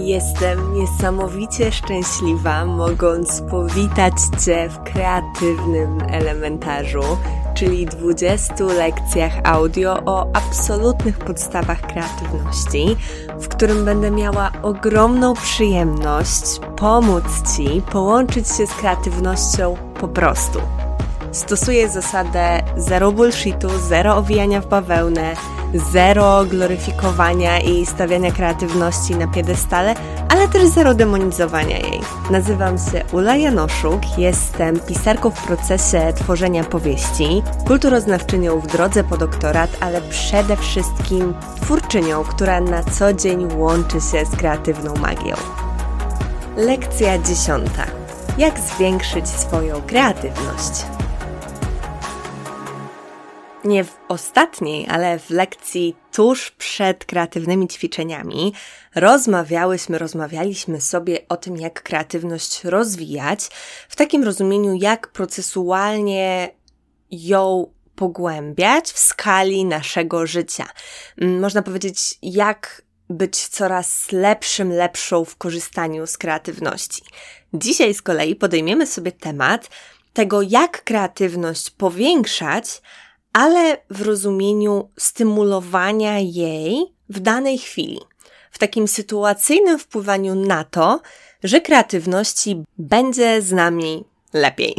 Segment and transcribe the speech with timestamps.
[0.00, 4.12] Jestem niesamowicie szczęśliwa, mogąc powitać
[4.44, 7.02] Cię w kreatywnym elementarzu,
[7.54, 12.96] czyli 20 lekcjach audio o absolutnych podstawach kreatywności,
[13.40, 17.24] w którym będę miała ogromną przyjemność pomóc
[17.56, 20.58] Ci połączyć się z kreatywnością po prostu.
[21.32, 25.34] Stosuję zasadę zero bullshitu, zero owijania w bawełnę,
[25.74, 29.94] zero gloryfikowania i stawiania kreatywności na piedestale,
[30.28, 32.00] ale też zero demonizowania jej.
[32.30, 39.70] Nazywam się Ula Janoszuk, jestem pisarką w procesie tworzenia powieści, kulturoznawczynią w drodze po doktorat,
[39.80, 45.34] ale przede wszystkim twórczynią, która na co dzień łączy się z kreatywną magią.
[46.56, 47.84] Lekcja dziesiąta.
[48.38, 50.84] Jak zwiększyć swoją kreatywność?
[53.68, 58.52] Nie w ostatniej, ale w lekcji tuż przed kreatywnymi ćwiczeniami
[58.94, 63.40] rozmawiałyśmy, rozmawialiśmy sobie o tym, jak kreatywność rozwijać,
[63.88, 66.50] w takim rozumieniu, jak procesualnie
[67.10, 70.66] ją pogłębiać w skali naszego życia.
[71.20, 77.02] Mm, można powiedzieć, jak być coraz lepszym, lepszą w korzystaniu z kreatywności.
[77.54, 79.68] Dzisiaj z kolei podejmiemy sobie temat
[80.12, 82.82] tego, jak kreatywność powiększać,
[83.38, 88.00] ale w rozumieniu stymulowania jej w danej chwili,
[88.50, 91.00] w takim sytuacyjnym wpływaniu na to,
[91.44, 94.74] że kreatywności będzie z nami lepiej.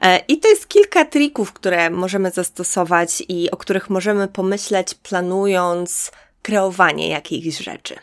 [0.00, 6.10] E, I to jest kilka trików, które możemy zastosować i o których możemy pomyśleć, planując
[6.42, 7.94] kreowanie jakichś rzeczy.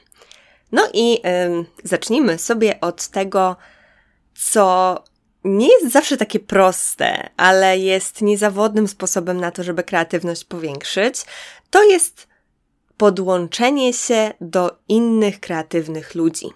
[0.71, 1.21] No i
[1.83, 3.55] zacznijmy sobie od tego,
[4.35, 5.03] co
[5.43, 11.15] nie jest zawsze takie proste, ale jest niezawodnym sposobem na to, żeby kreatywność powiększyć,
[11.69, 12.27] to jest
[12.97, 16.49] podłączenie się do innych kreatywnych ludzi.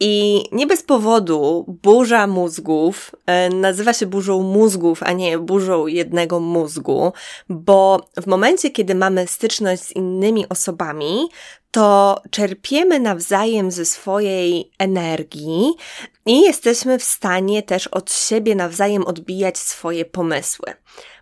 [0.00, 6.40] I nie bez powodu burza mózgów e, nazywa się burzą mózgów, a nie burzą jednego
[6.40, 7.12] mózgu,
[7.48, 11.28] bo w momencie, kiedy mamy styczność z innymi osobami,
[11.70, 15.72] to czerpiemy nawzajem ze swojej energii
[16.26, 20.72] i jesteśmy w stanie też od siebie nawzajem odbijać swoje pomysły.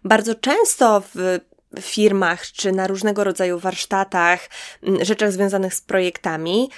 [0.05, 1.41] Bardzo często w
[1.81, 4.49] firmach czy na różnego rodzaju warsztatach,
[5.03, 6.71] rzeczach związanych z projektami,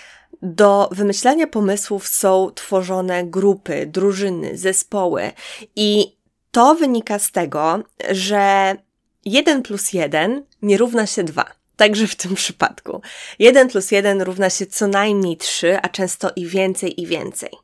[0.42, 5.32] do wymyślania pomysłów są tworzone grupy, drużyny, zespoły
[5.76, 6.16] i
[6.50, 8.74] to wynika z tego, że
[9.24, 11.44] 1 plus 1 nie równa się 2.
[11.76, 13.00] Także w tym przypadku.
[13.38, 17.63] 1 plus 1 równa się co najmniej 3, a często i więcej, i więcej.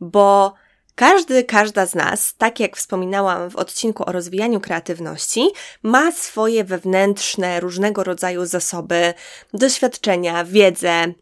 [0.00, 0.54] Bo
[0.94, 5.48] każdy, każda z nas, tak jak wspominałam w odcinku o rozwijaniu kreatywności,
[5.82, 9.14] ma swoje wewnętrzne, różnego rodzaju zasoby,
[9.54, 11.12] doświadczenia, wiedzę,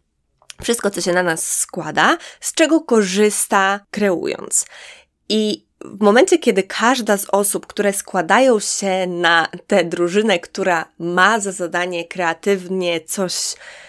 [0.62, 4.66] wszystko, co się na nas składa, z czego korzysta kreując.
[5.28, 11.40] I w momencie, kiedy każda z osób, które składają się na tę drużynę, która ma
[11.40, 13.34] za zadanie kreatywnie coś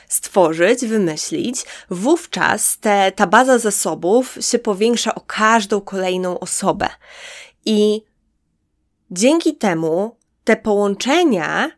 [0.07, 6.89] stworzyć, wymyślić, wówczas te, ta baza zasobów się powiększa o każdą kolejną osobę.
[7.66, 8.01] I
[9.11, 11.71] dzięki temu te połączenia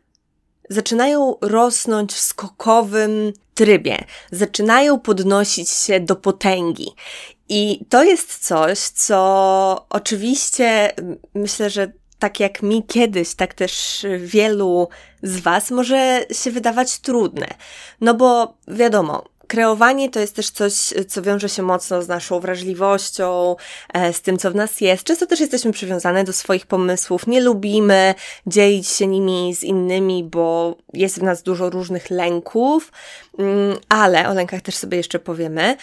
[0.70, 6.92] zaczynają rosnąć w skokowym trybie, zaczynają podnosić się do potęgi.
[7.48, 10.92] I to jest coś, co oczywiście
[11.34, 14.88] myślę, że tak jak mi kiedyś, tak też wielu
[15.22, 17.46] z Was może się wydawać trudne.
[18.00, 20.72] No bo wiadomo, kreowanie to jest też coś,
[21.08, 23.56] co wiąże się mocno z naszą wrażliwością,
[23.94, 25.04] e, z tym, co w nas jest.
[25.04, 28.14] Często też jesteśmy przywiązane do swoich pomysłów, nie lubimy
[28.46, 32.92] dzielić się nimi z innymi, bo jest w nas dużo różnych lęków,
[33.38, 35.76] mm, ale o lękach też sobie jeszcze powiemy.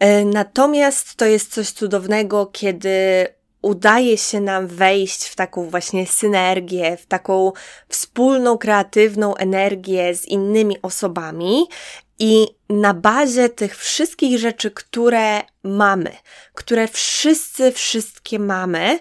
[0.00, 3.26] E, natomiast to jest coś cudownego, kiedy
[3.62, 7.52] udaje się nam wejść w taką właśnie synergię, w taką
[7.88, 11.66] wspólną, kreatywną energię z innymi osobami
[12.18, 16.16] i na bazie tych wszystkich rzeczy, które mamy,
[16.54, 18.98] które wszyscy, wszystkie mamy,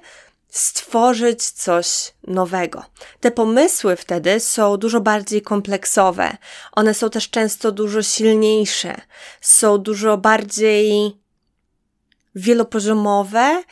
[0.49, 2.83] stworzyć coś nowego.
[3.19, 6.37] Te pomysły wtedy są dużo bardziej kompleksowe.
[6.71, 9.01] One są też często dużo silniejsze,
[9.41, 11.17] są dużo bardziej
[12.35, 13.63] wielopoziomowe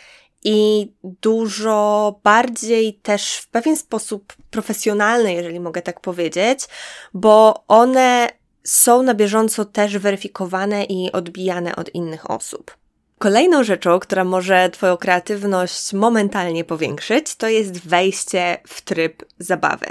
[0.44, 6.68] i dużo bardziej też w pewien sposób profesjonalne, jeżeli mogę tak powiedzieć,
[7.14, 8.30] bo one
[8.64, 12.78] są na bieżąco też weryfikowane i odbijane od innych osób.
[13.20, 19.86] Kolejną rzeczą, która może Twoją kreatywność momentalnie powiększyć, to jest wejście w tryb zabawy.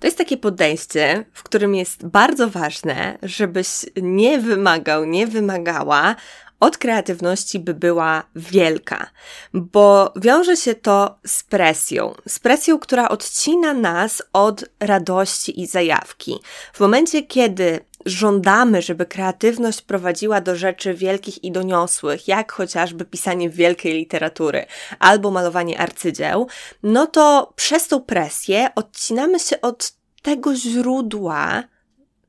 [0.00, 3.68] To jest takie podejście, w którym jest bardzo ważne, żebyś
[4.02, 6.16] nie wymagał, nie wymagała
[6.60, 9.10] od kreatywności, by była wielka,
[9.52, 12.14] bo wiąże się to z presją.
[12.28, 16.40] Z presją, która odcina nas od radości i zajawki.
[16.72, 23.50] W momencie, kiedy żądamy, żeby kreatywność prowadziła do rzeczy wielkich i doniosłych, jak chociażby pisanie
[23.50, 24.66] wielkiej literatury
[24.98, 26.46] albo malowanie arcydzieł,
[26.82, 29.92] no to przez tą presję odcinamy się od
[30.22, 31.62] tego źródła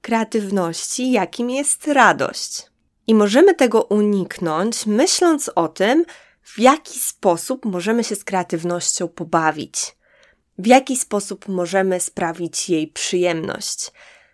[0.01, 2.76] kreatywności, jakim jest radość.
[3.07, 6.05] I możemy tego uniknąć, myśląc o tym,
[6.43, 9.95] w jaki sposób możemy się z kreatywnością pobawić,
[10.57, 13.91] w jaki sposób możemy sprawić jej przyjemność,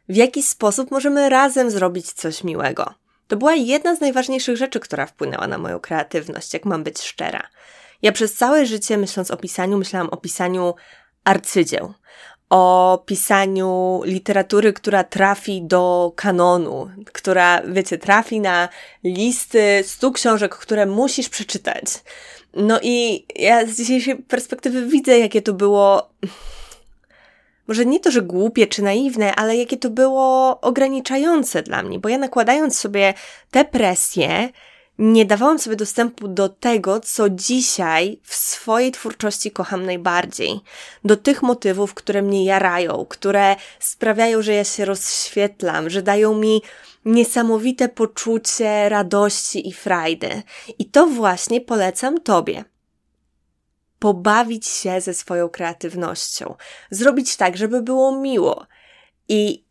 [0.09, 2.93] w jaki sposób możemy razem zrobić coś miłego.
[3.27, 7.47] To była jedna z najważniejszych rzeczy, która wpłynęła na moją kreatywność, jak mam być szczera.
[8.01, 10.73] Ja przez całe życie, myśląc o pisaniu, myślałam o pisaniu
[11.23, 11.93] arcydzieł,
[12.53, 18.69] o pisaniu literatury, która trafi do kanonu, która, wiecie, trafi na
[19.03, 21.83] listy stu książek, które musisz przeczytać.
[22.53, 26.09] No i ja z dzisiejszej perspektywy widzę, jakie to było.
[27.67, 32.09] Może nie to, że głupie czy naiwne, ale jakie to było ograniczające dla mnie, bo
[32.09, 33.13] ja nakładając sobie
[33.51, 34.49] te presje,
[34.97, 40.59] nie dawałam sobie dostępu do tego, co dzisiaj w swojej twórczości kocham najbardziej.
[41.03, 46.61] Do tych motywów, które mnie jarają, które sprawiają, że ja się rozświetlam, że dają mi
[47.05, 50.43] niesamowite poczucie radości i frajdy.
[50.79, 52.63] I to właśnie polecam Tobie.
[53.99, 56.55] Pobawić się ze swoją kreatywnością,
[56.91, 58.67] zrobić tak, żeby było miło.
[59.27, 59.62] I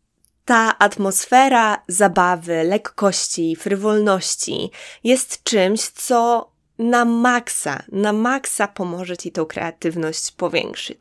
[0.45, 4.71] ta atmosfera zabawy, lekkości, frywolności
[5.05, 11.01] jest czymś, co na maksa, na maksa pomoże Ci tą kreatywność powiększyć.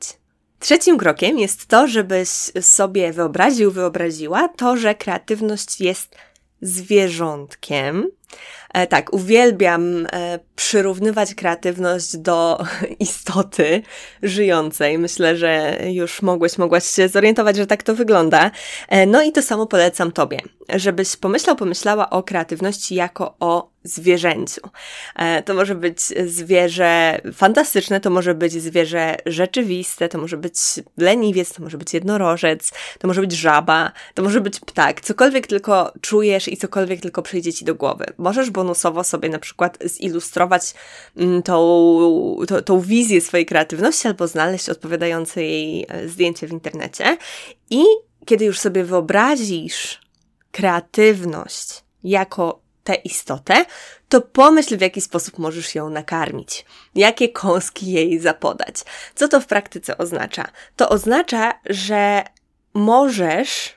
[0.59, 2.29] Trzecim krokiem jest to, żebyś
[2.61, 6.15] sobie wyobraził, wyobraziła to, że kreatywność jest
[6.61, 8.07] zwierzątkiem.
[8.73, 12.63] E, tak, uwielbiam e, przyrównywać kreatywność do
[12.99, 13.81] istoty
[14.23, 14.97] żyjącej.
[14.97, 18.51] Myślę, że już mogłeś, mogłaś się zorientować, że tak to wygląda.
[18.87, 20.39] E, no i to samo polecam Tobie,
[20.75, 24.61] żebyś pomyślał, pomyślała o kreatywności jako o zwierzęciu.
[25.45, 30.55] To może być zwierzę fantastyczne, to może być zwierzę rzeczywiste, to może być
[30.97, 35.93] leniwiec, to może być jednorożec, to może być żaba, to może być ptak, cokolwiek tylko
[36.01, 38.05] czujesz i cokolwiek tylko przyjdzie ci do głowy.
[38.21, 40.73] Możesz bonusowo sobie na przykład zilustrować
[41.17, 47.17] mm, tą, tą, tą wizję swojej kreatywności albo znaleźć odpowiadające jej e, zdjęcie w internecie
[47.69, 47.83] i
[48.25, 50.01] kiedy już sobie wyobrazisz
[50.51, 53.65] kreatywność jako tę istotę,
[54.09, 56.65] to pomyśl, w jaki sposób możesz ją nakarmić,
[56.95, 58.75] jakie kąski jej zapodać.
[59.15, 60.47] Co to w praktyce oznacza?
[60.75, 62.23] To oznacza, że
[62.73, 63.75] możesz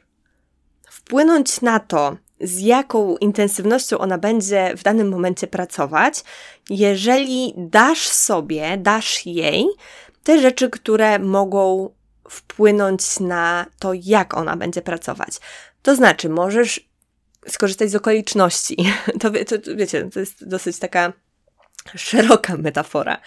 [0.91, 6.25] wpłynąć na to, z jaką intensywnością ona będzie w danym momencie pracować,
[6.71, 9.67] jeżeli dasz sobie, dasz jej
[10.25, 11.91] te rzeczy, które mogą
[12.31, 15.31] wpłynąć na to, jak ona będzie pracować.
[15.83, 16.89] To znaczy, możesz
[17.49, 18.77] skorzystać z okoliczności.
[19.21, 21.13] To, to, to wiecie, to jest dosyć taka
[21.97, 23.21] szeroka metafora.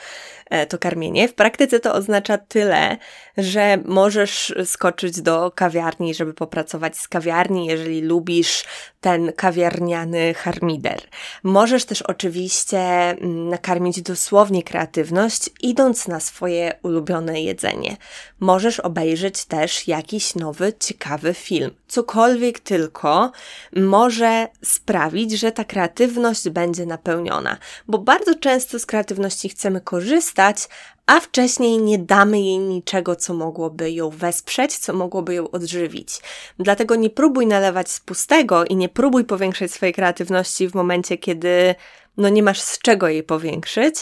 [0.50, 1.28] E, to karmienie.
[1.28, 2.98] W praktyce to oznacza tyle,
[3.38, 8.66] że możesz skoczyć do kawiarni, żeby popracować z kawiarni, jeżeli lubisz
[9.02, 11.02] ten kawiarniany harmider.
[11.44, 17.98] Możesz też oczywiście mm, nakarmić dosłownie kreatywność, idąc na swoje ulubione jedzenie.
[18.40, 21.72] Możesz obejrzeć też jakiś nowy, ciekawy film.
[21.88, 23.32] Cokolwiek tylko
[23.76, 30.68] może sprawić, że ta kreatywność będzie napełniona, bo bardzo często z kreatywności chcemy korzystać, stać,
[31.06, 36.20] a wcześniej nie damy jej niczego, co mogłoby ją wesprzeć, co mogłoby ją odżywić.
[36.60, 41.76] Dlatego nie próbuj nalewać z pustego i nie próbuj powiększać swojej kreatywności w momencie, kiedy
[42.18, 43.96] no nie masz z czego jej powiększyć,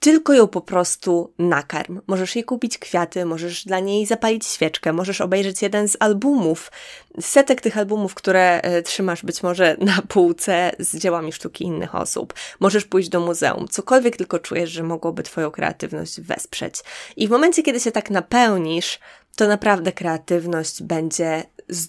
[0.00, 2.00] tylko ją po prostu nakarm.
[2.06, 6.72] Możesz jej kupić kwiaty, możesz dla niej zapalić świeczkę, możesz obejrzeć jeden z albumów,
[7.20, 12.34] setek tych albumów, które e, trzymasz być może na półce z dziełami sztuki innych osób.
[12.60, 16.74] Możesz pójść do muzeum, cokolwiek tylko czujesz, że mogłoby Twoją kreatywność wesprzeć.
[17.16, 18.98] I w momencie, kiedy się tak napełnisz,
[19.36, 21.42] to naprawdę kreatywność będzie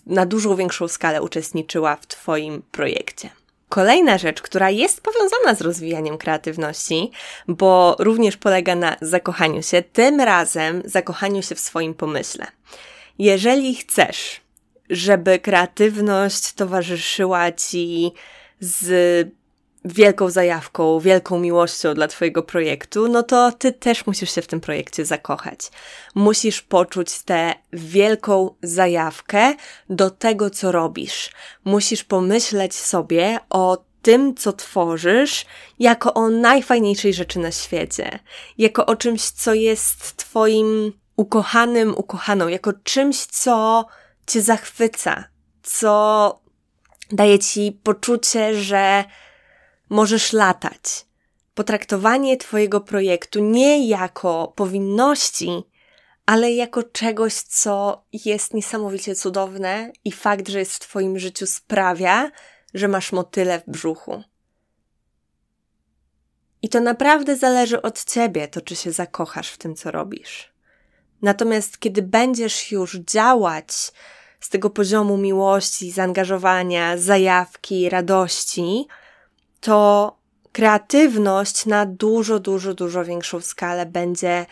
[0.05, 3.29] na dużo większą skalę uczestniczyła w Twoim projekcie.
[3.71, 7.11] Kolejna rzecz, która jest powiązana z rozwijaniem kreatywności,
[7.47, 12.47] bo również polega na zakochaniu się, tym razem zakochaniu się w swoim pomyśle.
[13.19, 14.41] Jeżeli chcesz,
[14.89, 18.11] żeby kreatywność towarzyszyła ci
[18.59, 19.29] z
[19.85, 24.61] wielką zajawką, wielką miłością dla Twojego projektu, no to Ty też musisz się w tym
[24.61, 25.59] projekcie zakochać.
[26.15, 29.55] Musisz poczuć tę wielką zajawkę
[29.89, 31.29] do tego, co robisz.
[31.65, 35.45] Musisz pomyśleć sobie o tym, co tworzysz,
[35.79, 38.19] jako o najfajniejszej rzeczy na świecie,
[38.57, 43.85] jako o czymś, co jest Twoim ukochanym, ukochaną, jako czymś, co
[44.27, 45.23] Cię zachwyca,
[45.63, 46.39] co
[47.11, 49.03] daje Ci poczucie, że
[49.91, 51.05] możesz latać.
[51.53, 55.63] Potraktowanie Twojego projektu nie jako powinności,
[56.25, 62.31] ale jako czegoś, co jest niesamowicie cudowne i fakt, że jest w Twoim życiu sprawia,
[62.73, 64.23] że masz motyle w brzuchu.
[66.61, 70.53] I to naprawdę zależy od Ciebie, to czy się zakochasz w tym, co robisz.
[71.21, 73.91] Natomiast kiedy będziesz już działać
[74.39, 78.87] z tego poziomu miłości, zaangażowania, zajawki, radości,
[79.61, 80.17] to
[80.51, 84.45] kreatywność na dużo, dużo, dużo większą skalę będzie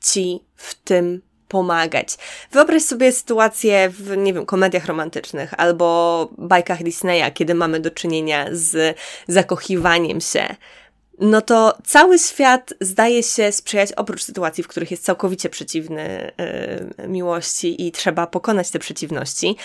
[0.00, 2.16] ci w tym pomagać.
[2.52, 8.46] Wyobraź sobie sytuację w, nie wiem, komediach romantycznych albo bajkach Disneya, kiedy mamy do czynienia
[8.52, 8.98] z
[9.28, 10.56] zakochiwaniem się
[11.20, 16.32] no to cały świat zdaje się sprzyjać, oprócz sytuacji, w których jest całkowicie przeciwny
[16.98, 19.56] yy, miłości i trzeba pokonać te przeciwności,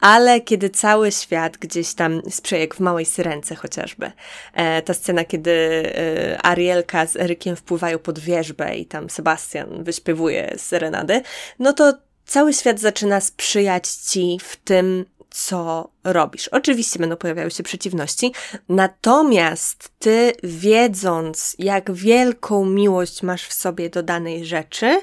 [0.00, 4.12] ale kiedy cały świat gdzieś tam sprzyja, jak w Małej Syrence chociażby,
[4.54, 10.54] e, ta scena, kiedy e, Arielka z Erykiem wpływają pod wierzbę i tam Sebastian wyśpiewuje
[10.58, 11.22] serenady,
[11.58, 11.92] no to
[12.26, 16.48] cały świat zaczyna sprzyjać ci w tym, co robisz.
[16.48, 18.32] Oczywiście będą pojawiały się przeciwności,
[18.68, 25.00] natomiast ty, wiedząc, jak wielką miłość masz w sobie do danej rzeczy,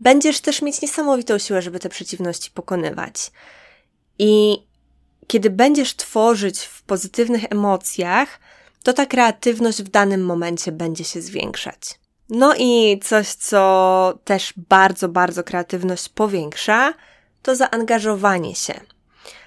[0.00, 3.30] będziesz też mieć niesamowitą siłę, żeby te przeciwności pokonywać.
[4.18, 4.62] I
[5.26, 8.40] kiedy będziesz tworzyć w pozytywnych emocjach,
[8.82, 11.98] to ta kreatywność w danym momencie będzie się zwiększać.
[12.28, 16.94] No i coś, co też bardzo, bardzo kreatywność powiększa,
[17.42, 18.80] to zaangażowanie się.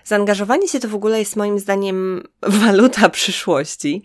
[0.04, 2.24] Zaangażowanie się to w ogóle jest moim zdaniem
[2.66, 4.04] waluta przyszłości,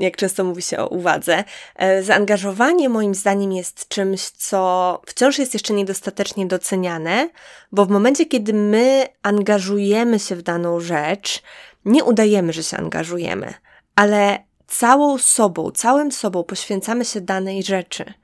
[0.00, 1.44] jak często mówi się o uwadze.
[1.76, 7.30] E, zaangażowanie moim zdaniem jest czymś, co wciąż jest jeszcze niedostatecznie doceniane,
[7.72, 11.42] bo w momencie, kiedy my angażujemy się w daną rzecz,
[11.84, 13.54] nie udajemy, że się angażujemy,
[13.96, 18.14] ale całą sobą, całym sobą poświęcamy się danej rzeczy.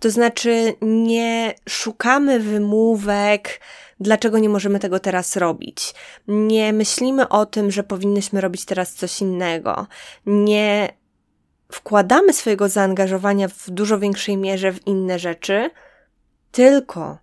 [0.00, 3.60] To znaczy, nie szukamy wymówek,
[4.00, 5.94] dlaczego nie możemy tego teraz robić.
[6.28, 9.86] Nie myślimy o tym, że powinnyśmy robić teraz coś innego.
[10.26, 10.88] Nie
[11.72, 15.70] wkładamy swojego zaangażowania w dużo większej mierze w inne rzeczy,
[16.52, 17.18] tylko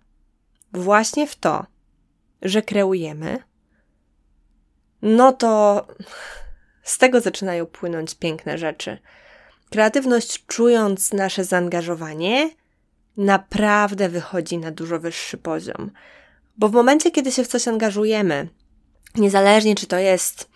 [0.72, 1.66] właśnie w to,
[2.42, 3.38] że kreujemy,
[5.02, 5.86] no to
[6.82, 8.98] z tego zaczynają płynąć piękne rzeczy.
[9.70, 12.50] Kreatywność, czując nasze zaangażowanie,
[13.16, 15.90] naprawdę wychodzi na dużo wyższy poziom.
[16.56, 18.48] Bo w momencie, kiedy się w coś angażujemy,
[19.14, 20.50] niezależnie czy to jest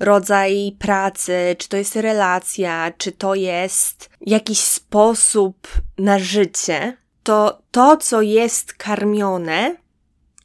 [0.00, 7.96] rodzaj pracy, czy to jest relacja, czy to jest jakiś sposób na życie, to to,
[7.96, 9.76] co jest karmione,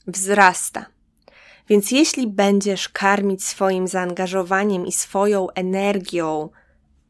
[0.07, 0.85] wzrasta.
[1.69, 6.49] Więc jeśli będziesz karmić swoim zaangażowaniem i swoją energią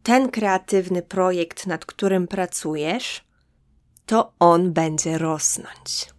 [0.03, 3.26] ten kreatywny projekt, nad którym pracujesz,
[4.07, 6.09] to on będzie rosnąć.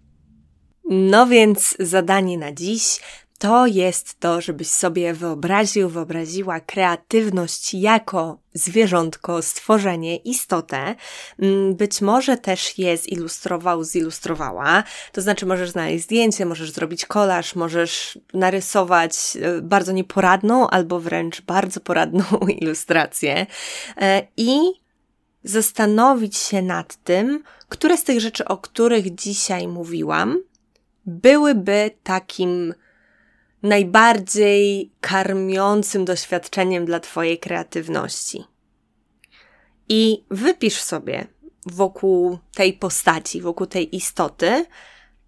[0.91, 3.01] No więc zadanie na dziś
[3.39, 10.95] to jest to, żebyś sobie wyobraził, wyobraziła kreatywność jako zwierzątko, stworzenie, istotę.
[11.39, 14.85] Mm, być może też je zilustrował, zilustrowała.
[15.13, 21.41] To znaczy, możesz znaleźć zdjęcie, możesz zrobić kolaż, możesz narysować e, bardzo nieporadną albo wręcz
[21.41, 22.25] bardzo poradną
[22.61, 23.47] ilustrację
[23.97, 24.61] e, i
[25.45, 30.43] zastanowić się nad tym, które z tych rzeczy, o których dzisiaj mówiłam,
[31.07, 32.75] byłyby takim
[33.63, 38.45] najbardziej karmiącym doświadczeniem dla Twojej kreatywności.
[39.89, 41.27] I wypisz sobie
[41.67, 44.67] wokół tej postaci, wokół tej istoty,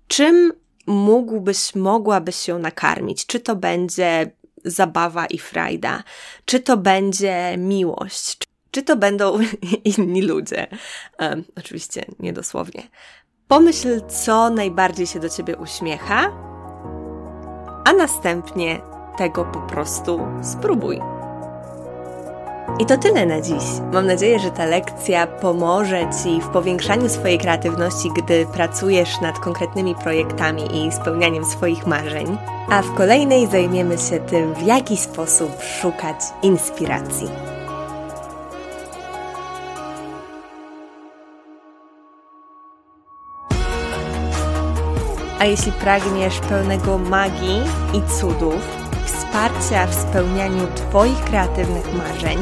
[0.09, 0.53] czym
[0.87, 3.27] mógłbyś, mogłabyś się nakarmić.
[3.27, 4.31] Czy to będzie
[4.65, 6.03] zabawa i frajda,
[6.45, 9.39] czy to będzie miłość, czy to będą
[9.99, 10.67] inni ludzie.
[11.19, 12.83] Um, oczywiście niedosłownie.
[13.49, 16.33] Pomyśl, co najbardziej się do ciebie uśmiecha,
[17.85, 18.81] a następnie
[19.19, 21.01] tego po prostu spróbuj.
[22.79, 23.65] I to tyle na dziś.
[23.93, 29.95] Mam nadzieję, że ta lekcja pomoże Ci w powiększaniu swojej kreatywności, gdy pracujesz nad konkretnymi
[29.95, 32.39] projektami i spełnianiem swoich marzeń.
[32.71, 35.51] A w kolejnej zajmiemy się tym, w jaki sposób
[35.81, 37.50] szukać inspiracji.
[45.41, 47.63] A jeśli pragniesz pełnego magii
[47.95, 52.39] i cudów, wsparcia w spełnianiu Twoich kreatywnych marzeń,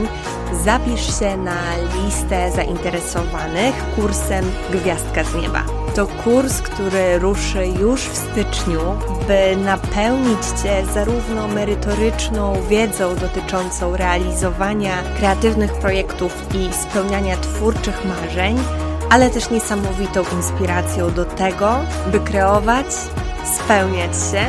[0.65, 5.63] zapisz się na listę zainteresowanych kursem Gwiazdka z Nieba.
[5.95, 8.81] To kurs, który ruszy już w styczniu,
[9.29, 18.57] by napełnić Cię zarówno merytoryczną wiedzą dotyczącą realizowania kreatywnych projektów i spełniania twórczych marzeń,
[19.11, 21.79] ale też niesamowitą inspiracją do tego,
[22.13, 22.87] by kreować,
[23.57, 24.41] spełniać się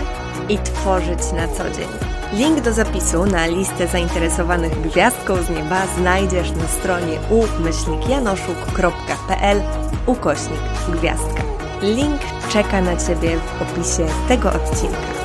[0.50, 1.88] i tworzyć na co dzień.
[2.34, 9.62] Link do zapisu na listę zainteresowanych gwiazdką z nieba znajdziesz na stronie umyślnikjanoszuk.pl
[10.06, 11.44] ukośnik gwiazdka.
[11.82, 15.19] Link czeka na Ciebie w opisie tego odcinka.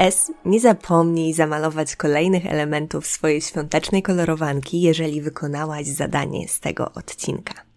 [0.00, 7.69] PS, nie zapomnij zamalować kolejnych elementów swojej świątecznej kolorowanki, jeżeli wykonałaś zadanie z tego odcinka.